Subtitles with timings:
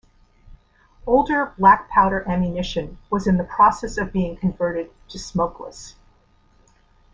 [1.05, 5.93] Older black-powder ammunition was in the process of being converted to smokeless.